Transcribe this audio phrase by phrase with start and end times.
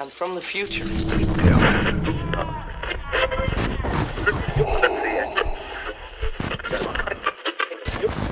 [0.00, 0.86] I'm from the future.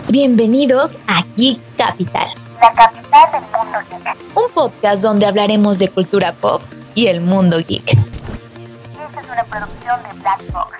[0.08, 2.28] Bienvenidos a Geek Capital,
[2.58, 4.16] la capital del mundo geek.
[4.34, 6.62] un podcast donde hablaremos de cultura pop
[6.94, 7.86] y el mundo geek.
[7.90, 10.78] Esta es una producción de Black Box.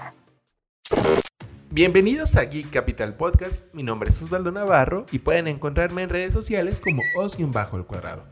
[1.69, 6.33] Bienvenidos a Geek Capital Podcast, mi nombre es Osvaldo Navarro y pueden encontrarme en redes
[6.33, 8.25] sociales como Os bajo el cuadrado.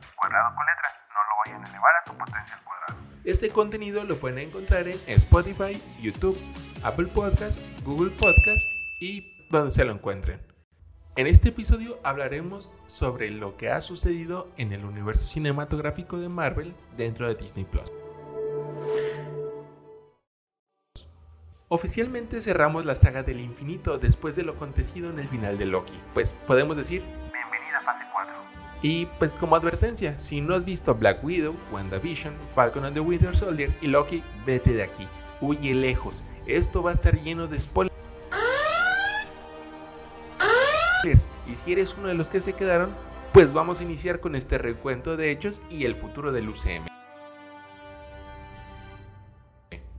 [3.25, 6.39] Este contenido lo pueden encontrar en Spotify, YouTube,
[6.83, 10.41] Apple Podcast, Google Podcast y donde se lo encuentren.
[11.17, 16.75] En este episodio hablaremos sobre lo que ha sucedido en el universo cinematográfico de Marvel
[16.97, 17.91] dentro de Disney Plus.
[21.69, 26.01] Oficialmente cerramos la saga del infinito después de lo acontecido en el final de Loki.
[26.15, 27.03] Pues podemos decir
[28.83, 33.37] y pues como advertencia, si no has visto Black Widow, WandaVision, Falcon and the Winter
[33.37, 35.07] Soldier y Loki, vete de aquí.
[35.41, 36.25] Huye lejos.
[36.47, 37.97] Esto va a estar lleno de spoilers.
[41.47, 42.95] Y si eres uno de los que se quedaron,
[43.33, 46.87] pues vamos a iniciar con este recuento de hechos y el futuro del UCM.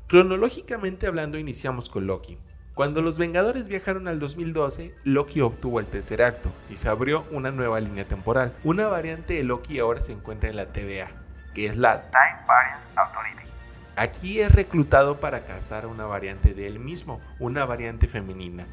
[0.08, 2.38] Cronológicamente hablando, iniciamos con Loki.
[2.78, 7.50] Cuando los Vengadores viajaron al 2012, Loki obtuvo el tercer acto y se abrió una
[7.50, 8.54] nueva línea temporal.
[8.64, 11.10] Una variante de Loki ahora se encuentra en la TVA,
[11.56, 13.50] que es la Time Variance Authority.
[13.96, 18.68] Aquí es reclutado para cazar una variante de él mismo, una variante femenina,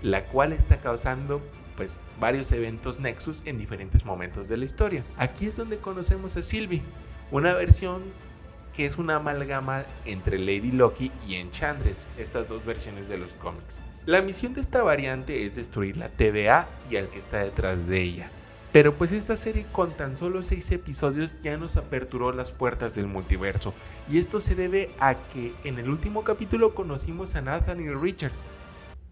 [0.00, 1.42] la cual está causando
[1.74, 5.02] pues varios eventos Nexus en diferentes momentos de la historia.
[5.16, 6.82] Aquí es donde conocemos a Sylvie,
[7.32, 8.04] una versión
[8.74, 13.80] que es una amalgama entre Lady Loki y Enchantress, estas dos versiones de los cómics.
[14.06, 18.00] La misión de esta variante es destruir la TVA y al que está detrás de
[18.00, 18.30] ella.
[18.72, 23.08] Pero pues esta serie con tan solo 6 episodios ya nos aperturó las puertas del
[23.08, 23.74] multiverso.
[24.08, 28.44] Y esto se debe a que en el último capítulo conocimos a Nathaniel Richards.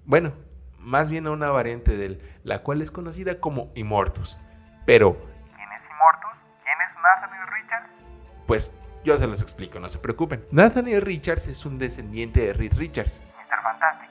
[0.04, 0.32] Bueno,
[0.78, 4.38] más bien a una variante de él, la cual es conocida como Immortus.
[4.86, 5.16] Pero,
[5.56, 6.38] ¿Quién es Immortus?
[6.62, 7.88] ¿Quién es Nathaniel Richards?
[8.46, 10.44] pues yo se los explico, no se preocupen.
[10.50, 13.62] Nathaniel Richards es un descendiente de Reed Richards, Mr.
[13.62, 14.10] Fantastic.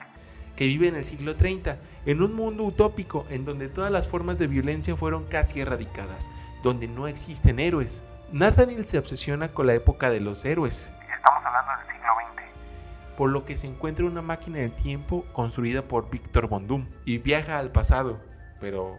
[0.56, 4.38] que vive en el siglo 30, en un mundo utópico en donde todas las formas
[4.38, 6.30] de violencia fueron casi erradicadas,
[6.64, 8.04] donde no existen héroes.
[8.32, 13.16] Nathaniel se obsesiona con la época de los héroes, Estamos hablando del siglo XX.
[13.18, 17.20] por lo que se encuentra una máquina del tiempo construida por Victor Von Doom y
[17.20, 18.20] viaja al pasado,
[18.60, 18.98] pero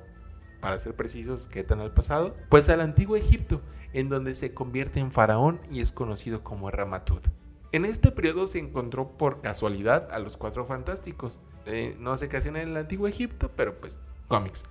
[0.61, 2.37] para ser precisos, ¿qué tan al pasado?
[2.49, 3.61] Pues al antiguo Egipto,
[3.93, 7.27] en donde se convierte en faraón y es conocido como Ramatut.
[7.71, 11.39] En este periodo se encontró por casualidad a los cuatro fantásticos.
[11.67, 14.65] Eh, no sé qué hacían en el antiguo Egipto, pero pues cómics.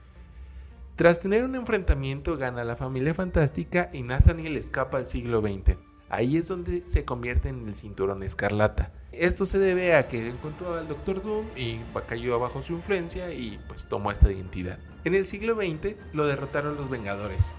[0.95, 5.77] Tras tener un enfrentamiento gana la familia fantástica y Nathaniel escapa al siglo XX.
[6.09, 8.91] Ahí es donde se convierte en el cinturón escarlata.
[9.11, 13.59] Esto se debe a que encontró al Doctor Doom y cayó bajo su influencia y
[13.67, 14.79] pues tomó esta identidad.
[15.05, 17.55] En el siglo XX lo derrotaron los Vengadores,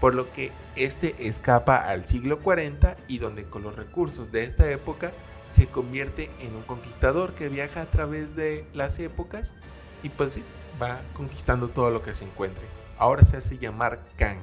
[0.00, 4.70] por lo que este escapa al siglo 40 y donde con los recursos de esta
[4.70, 5.12] época
[5.46, 9.56] se convierte en un conquistador que viaja a través de las épocas
[10.02, 10.44] y pues sí,
[10.80, 12.64] va conquistando todo lo que se encuentre.
[12.98, 14.42] Ahora se hace llamar Kang.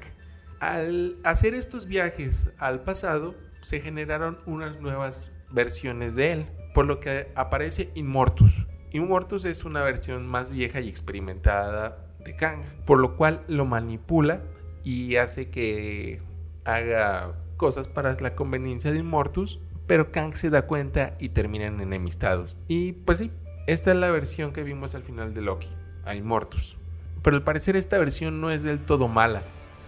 [0.60, 7.00] Al hacer estos viajes al pasado, se generaron unas nuevas versiones de él, por lo
[7.00, 8.66] que aparece Immortus.
[8.92, 14.42] Immortus es una versión más vieja y experimentada de Kang, por lo cual lo manipula
[14.84, 16.22] y hace que
[16.66, 22.58] haga cosas para la conveniencia de Immortus, pero Kang se da cuenta y terminan enemistados.
[22.68, 23.32] Y pues sí,
[23.68, 25.70] esta es la versión que vimos al final de Loki,
[26.06, 26.78] a Immortus.
[27.22, 29.44] Pero al parecer esta versión no es del todo mala,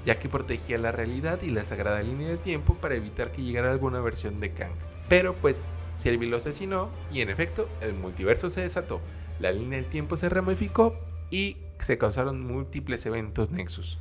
[0.05, 3.71] ya que protegía la realidad y la sagrada línea del tiempo para evitar que llegara
[3.71, 4.94] alguna versión de Kang.
[5.07, 9.01] Pero pues, Sylvie lo asesinó y en efecto el multiverso se desató,
[9.39, 10.97] la línea del tiempo se ramificó
[11.29, 13.97] y se causaron múltiples eventos nexus,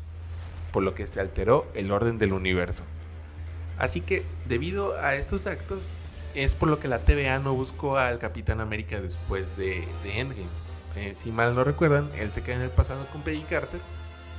[0.73, 2.85] por lo que se alteró el orden del universo.
[3.79, 5.89] Así que, debido a estos actos,
[6.35, 10.49] es por lo que la TVA no buscó al Capitán América después de, Endgame.
[10.97, 13.81] Eh, si mal no recuerdan, él se queda en el pasado con Peggy Carter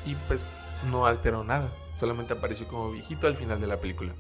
[0.06, 0.50] y pues
[0.90, 4.14] no alteró nada, solamente apareció como viejito al final de la película.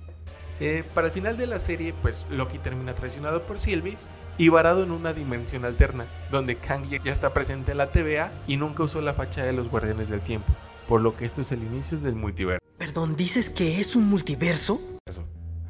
[0.59, 3.97] Eh, para el final de la serie, pues Loki termina traicionado por Sylvie
[4.37, 8.57] y varado en una dimensión alterna, donde Kang ya está presente en la TVA y
[8.57, 10.53] nunca usó la facha de los Guardianes del Tiempo,
[10.87, 12.59] por lo que esto es el inicio del multiverso.
[12.77, 14.81] Perdón, ¿dices que es un multiverso?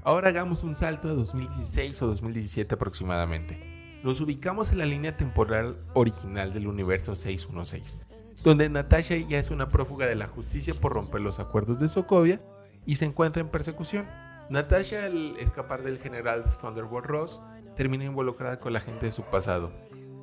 [0.04, 4.00] Ahora hagamos un salto a 2016 o 2017 aproximadamente.
[4.04, 7.98] Nos ubicamos en la línea temporal original del universo 616,
[8.44, 12.40] donde Natasha ya es una prófuga de la justicia por romper los acuerdos de Sokovia
[12.86, 14.08] y se encuentra en persecución.
[14.50, 17.42] Natasha, al escapar del general Thunderbolt Ross,
[17.76, 19.72] termina involucrada con la gente de su pasado.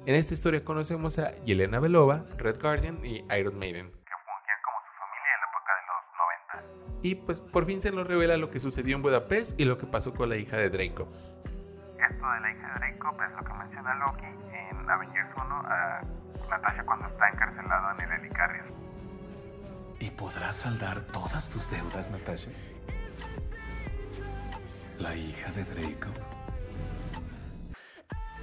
[0.07, 3.91] En esta historia conocemos a Yelena Belova, Red Guardian y Iron Maiden.
[3.91, 7.03] que fungían como su familia en la época de los 90.
[7.03, 9.87] Y pues por fin se nos revela lo que sucedió en Budapest y lo que
[9.87, 11.09] pasó con la hija de Draco.
[11.99, 16.03] Esto de la hija de Draco es lo que menciona Loki en Avengers 1 a
[16.49, 18.65] Natasha cuando está encarcelado en el Helicarrier.
[19.99, 22.51] ¿Y podrás saldar todas tus deudas, Natasha?
[25.03, 26.13] La hija de Draco.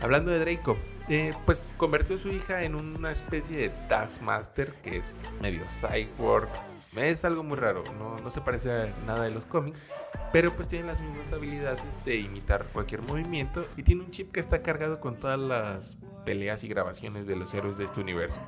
[0.01, 0.77] Hablando de Draco,
[1.07, 6.49] eh, pues convirtió a su hija en una especie de Taskmaster que es medio cyborg.
[6.97, 9.85] Es algo muy raro, no, no se parece a nada de los cómics,
[10.33, 14.41] pero pues tiene las mismas habilidades de imitar cualquier movimiento y tiene un chip que
[14.41, 18.41] está cargado con todas las peleas y grabaciones de los héroes de este universo.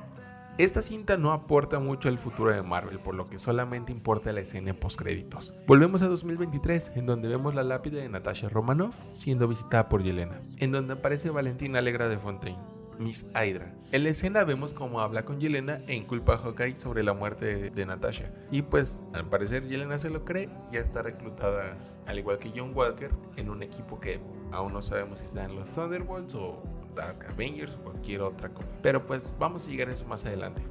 [0.58, 4.40] Esta cinta no aporta mucho al futuro de Marvel, por lo que solamente importa la
[4.40, 5.54] escena post créditos.
[5.66, 10.42] Volvemos a 2023, en donde vemos la lápida de Natasha Romanoff siendo visitada por Yelena,
[10.58, 12.58] en donde aparece Valentina Alegra de Fontaine,
[12.98, 13.74] Miss Hydra.
[13.92, 17.46] En la escena vemos cómo habla con Yelena e inculpa a Hawkeye sobre la muerte
[17.46, 18.30] de, de Natasha.
[18.50, 22.72] Y pues, al parecer Yelena se lo cree, ya está reclutada, al igual que John
[22.74, 24.20] Walker, en un equipo que
[24.50, 26.62] aún no sabemos si está en los Thunderbolts o
[26.94, 28.68] Dark Avengers o cualquier otra cosa.
[28.82, 30.62] Pero pues vamos a llegar a eso más adelante.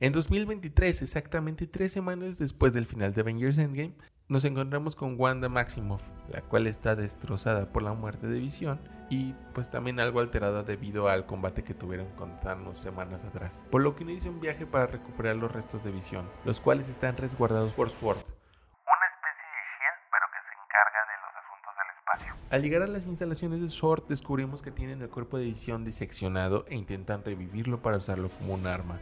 [0.00, 3.96] En 2023, exactamente tres semanas después del final de Avengers Endgame,
[4.28, 8.78] nos encontramos con Wanda Maximoff, la cual está destrozada por la muerte de Visión
[9.10, 13.64] y pues también algo alterada debido al combate que tuvieron con Thanos semanas atrás.
[13.70, 17.16] Por lo que inicia un viaje para recuperar los restos de Visión, los cuales están
[17.16, 18.18] resguardados por Sword.
[18.18, 22.37] Una especie de Shield, pero que se encarga de los asuntos del espacio.
[22.50, 26.64] Al llegar a las instalaciones de Sword, descubrimos que tienen el cuerpo de Visión diseccionado
[26.68, 28.98] e intentan revivirlo para usarlo como un arma.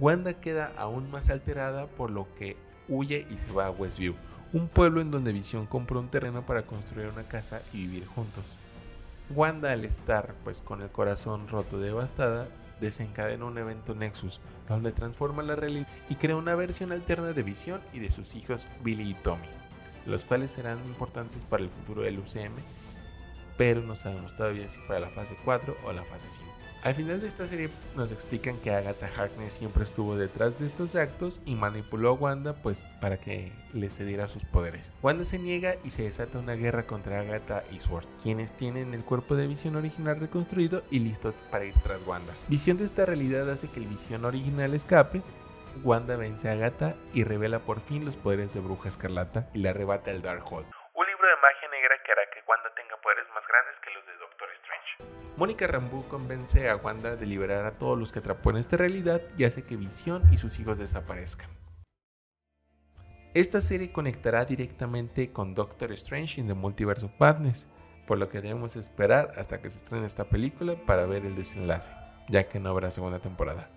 [0.00, 2.56] Wanda queda aún más alterada por lo que
[2.88, 4.16] huye y se va a Westview,
[4.52, 8.44] un pueblo en donde Visión compró un terreno para construir una casa y vivir juntos.
[9.30, 12.48] Wanda al estar pues con el corazón roto y devastada,
[12.80, 17.80] desencadena un evento Nexus, donde transforma la realidad y crea una versión alterna de Visión
[17.92, 19.46] y de sus hijos Billy y Tommy,
[20.06, 22.54] los cuales serán importantes para el futuro del UCM,
[23.56, 26.62] pero no sabemos todavía si para la fase 4 o la fase 5.
[26.82, 30.96] Al final de esta serie nos explican que Agatha Harkness siempre estuvo detrás de estos
[30.96, 34.92] actos y manipuló a Wanda pues para que le cediera sus poderes.
[35.00, 39.04] Wanda se niega y se desata una guerra contra Agatha y Sword, quienes tienen el
[39.04, 42.32] cuerpo de Visión original reconstruido y listo para ir tras Wanda.
[42.48, 45.22] Visión de esta realidad hace que el Visión original escape.
[45.84, 49.68] Wanda vence a Agatha y revela por fin los poderes de Bruja Escarlata y le
[49.68, 50.66] arrebata el Darkhold.
[50.94, 54.06] Un libro de magia negra que hará que Wanda tenga poderes más grandes que los
[54.06, 55.36] de Doctor Strange.
[55.36, 59.20] Mónica Rambeau convence a Wanda de liberar a todos los que atrapó en esta realidad
[59.36, 61.50] y hace que Visión y sus hijos desaparezcan.
[63.34, 67.66] Esta serie conectará directamente con Doctor Strange in the Multiverse of Madness,
[68.06, 71.90] por lo que debemos esperar hasta que se estrene esta película para ver el desenlace,
[72.28, 73.70] ya que no habrá segunda temporada.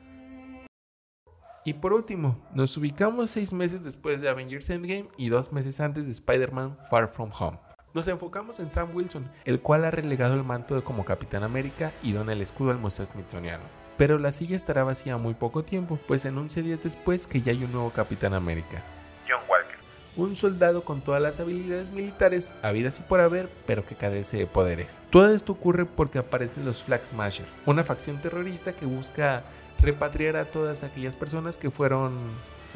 [1.67, 6.05] Y por último, nos ubicamos seis meses después de Avengers Endgame y dos meses antes
[6.05, 7.57] de Spider-Man Far From Home.
[7.95, 11.91] Nos enfocamos en Sam Wilson, el cual ha relegado el manto de como Capitán América
[12.03, 13.63] y dona el escudo al Museo Smithsoniano.
[13.97, 17.63] Pero la silla estará vacía muy poco tiempo, pues anuncia días después que ya hay
[17.63, 18.83] un nuevo Capitán América.
[19.27, 19.79] John Walker.
[20.17, 24.45] Un soldado con todas las habilidades militares habidas y por haber, pero que carece de
[24.45, 24.99] poderes.
[25.09, 29.43] Todo esto ocurre porque aparecen los Flag Smasher, una facción terrorista que busca
[29.85, 32.17] repatriar a todas aquellas personas que fueron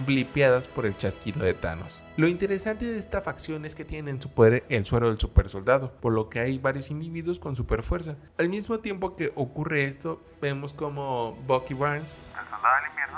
[0.05, 2.03] blipeadas por el chasquido de Thanos.
[2.15, 5.49] Lo interesante de esta facción es que tienen en su poder el suero del super
[5.49, 8.15] soldado, por lo que hay varios individuos con super fuerza.
[8.37, 12.21] Al mismo tiempo que ocurre esto, vemos como Bucky Barnes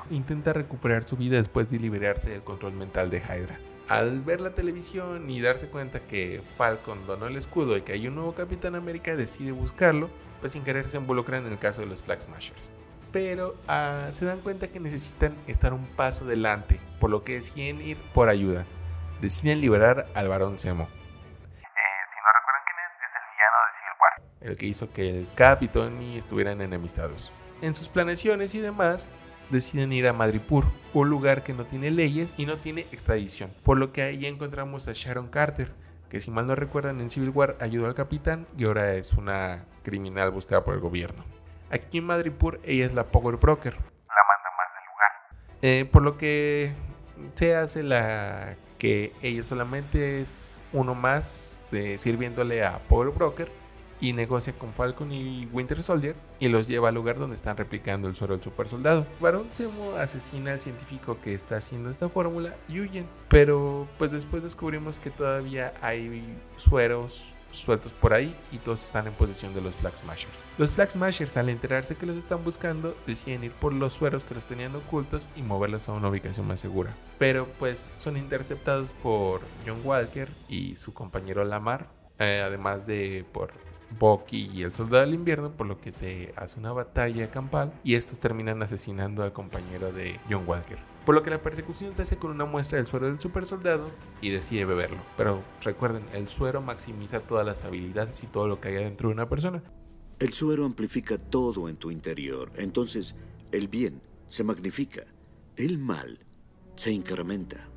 [0.09, 3.59] intenta recuperar su vida después de liberarse del control mental de Hydra.
[3.87, 8.07] Al ver la televisión y darse cuenta que Falcon donó el escudo y que hay
[8.07, 11.87] un nuevo Capitán América, decide buscarlo, pues sin querer se involucran en el caso de
[11.87, 12.71] los Flag Smashers.
[13.11, 17.81] Pero ah, se dan cuenta que necesitan estar un paso delante, por lo que deciden
[17.81, 18.65] ir por ayuda.
[19.19, 23.71] Deciden liberar al varón Zemo, Eh, si no recuerdan quién es, es el villano de
[23.77, 24.49] Civil War.
[24.51, 27.31] el que hizo que el Cap y estuvieran enemistados.
[27.61, 29.13] En sus planeaciones y demás,
[29.51, 33.77] deciden ir a Madripoor, un lugar que no tiene leyes y no tiene extradición, por
[33.77, 35.71] lo que ahí encontramos a Sharon Carter,
[36.09, 39.65] que si mal no recuerdan en Civil War ayudó al capitán y ahora es una
[39.83, 41.23] criminal buscada por el gobierno.
[41.71, 45.11] Aquí en Madripoor ella es la Power Broker, La manda más del lugar.
[45.61, 46.73] eh, por lo que
[47.35, 53.51] se hace la que ella solamente es uno más eh, sirviéndole a Power Broker
[54.01, 58.07] y negocia con Falcon y Winter Soldier y los lleva al lugar donde están replicando
[58.07, 59.05] el suero del super soldado.
[59.19, 64.41] Barón Zemo asesina al científico que está haciendo esta fórmula y huyen, pero pues después
[64.41, 69.75] descubrimos que todavía hay sueros sueltos por ahí y todos están en posesión de los
[69.75, 70.45] Flag Smashers.
[70.57, 74.35] Los Flag Smashers al enterarse que los están buscando deciden ir por los sueros que
[74.35, 76.95] los tenían ocultos y moverlos a una ubicación más segura.
[77.19, 81.89] Pero pues son interceptados por John Walker y su compañero Lamar,
[82.19, 86.59] eh, además de por Bucky y el Soldado del Invierno, por lo que se hace
[86.59, 91.31] una batalla campal y estos terminan asesinando al compañero de John Walker por lo que
[91.31, 93.89] la persecución se hace con una muestra del suero del super soldado
[94.21, 94.99] y decide beberlo.
[95.17, 99.15] Pero recuerden, el suero maximiza todas las habilidades y todo lo que hay dentro de
[99.15, 99.63] una persona.
[100.19, 103.15] El suero amplifica todo en tu interior, entonces
[103.51, 105.03] el bien se magnifica,
[105.55, 106.19] el mal
[106.75, 107.67] se incrementa.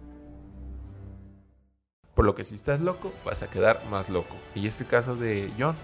[2.15, 4.37] Por lo que si estás loco, vas a quedar más loco.
[4.55, 5.75] Y este caso de John,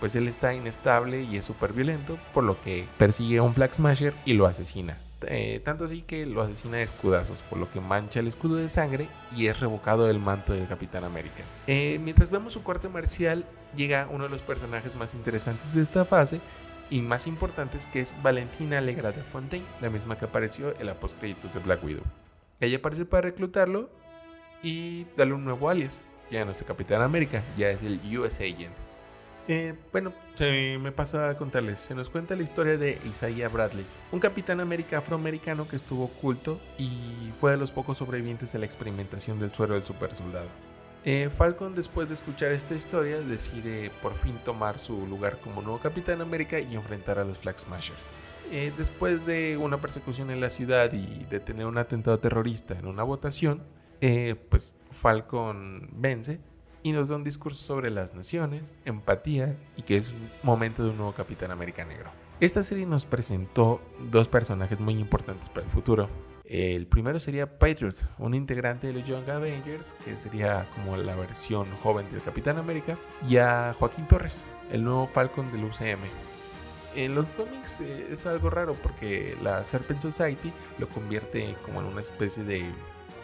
[0.00, 3.74] pues él está inestable y es súper violento, por lo que persigue a un Flag
[3.74, 4.98] Smasher y lo asesina.
[5.22, 8.68] Eh, tanto así que lo asesina de escudazos, por lo que mancha el escudo de
[8.68, 11.42] sangre y es revocado del manto del Capitán América.
[11.66, 16.04] Eh, mientras vemos su corte marcial, llega uno de los personajes más interesantes de esta
[16.04, 16.40] fase
[16.90, 20.94] y más importantes que es Valentina Alegra de Fontaine, la misma que apareció en la
[20.94, 22.04] postcréditos de Black Widow.
[22.60, 23.90] Ella aparece para reclutarlo
[24.62, 26.04] y darle un nuevo alias.
[26.30, 28.87] Ya no es el Capitán América, ya es el US Agent.
[29.50, 31.80] Eh, bueno, me pasa a contarles.
[31.80, 36.60] Se nos cuenta la historia de Isaiah Bradley, un capitán américa afroamericano que estuvo oculto
[36.76, 40.48] y fue de los pocos sobrevivientes de la experimentación del suero del super soldado.
[41.06, 45.78] Eh, Falcon, después de escuchar esta historia, decide por fin tomar su lugar como nuevo
[45.78, 48.10] capitán América y enfrentar a los Flag Smashers.
[48.52, 52.86] Eh, después de una persecución en la ciudad y de tener un atentado terrorista en
[52.86, 53.62] una votación,
[54.50, 56.40] pues Falcon vence
[56.88, 60.90] y nos da un discurso sobre las naciones, empatía y que es un momento de
[60.90, 62.10] un nuevo Capitán América Negro.
[62.40, 66.08] Esta serie nos presentó dos personajes muy importantes para el futuro.
[66.46, 71.66] El primero sería Patriot, un integrante de los Young Avengers, que sería como la versión
[71.82, 76.08] joven del Capitán América, y a Joaquín Torres, el nuevo Falcon del UCM.
[76.94, 81.86] En los cómics eh, es algo raro porque la Serpent Society lo convierte como en
[81.86, 82.64] una especie de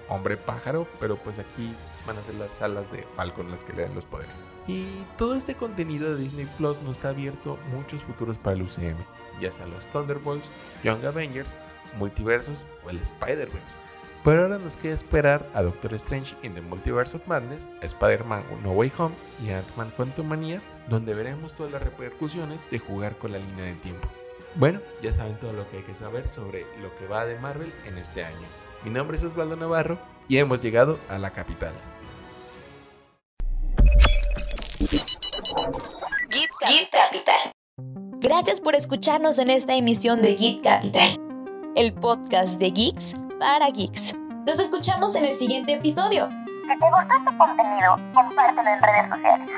[0.08, 1.74] hombre pájaro, pero pues aquí
[2.06, 4.44] van a ser las alas de Falcon las que le dan los poderes.
[4.66, 8.96] Y todo este contenido de Disney Plus nos ha abierto muchos futuros para el UCM,
[9.40, 10.50] ya sean los Thunderbolts,
[10.82, 11.58] Young Avengers,
[11.98, 13.78] Multiversos o el Spider-Verse.
[14.24, 18.70] Pero ahora nos queda esperar a Doctor Strange in the Multiverse of Madness, Spider-Man No
[18.70, 23.66] Way Home y Ant-Man Quantumania, donde veremos todas las repercusiones de jugar con la línea
[23.66, 24.08] del tiempo.
[24.54, 27.72] Bueno, ya saben todo lo que hay que saber sobre lo que va de Marvel
[27.84, 28.63] en este año.
[28.84, 29.98] Mi nombre es Osvaldo Navarro
[30.28, 31.72] y hemos llegado a la capital.
[36.28, 37.52] Git Capital.
[38.18, 41.18] Gracias por escucharnos en esta emisión de Git Capital,
[41.76, 44.14] el podcast de Geeks para Geeks.
[44.46, 46.28] Nos escuchamos en el siguiente episodio.
[46.28, 49.50] Si te gustó este contenido, compártelo en redes sociales.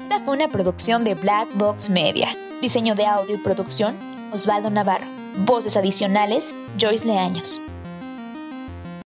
[0.00, 2.28] Esta fue una producción de Black Box Media.
[2.60, 3.98] Diseño de audio y producción,
[4.32, 5.06] Osvaldo Navarro.
[5.38, 7.60] Voces adicionales, Joyce Leaños.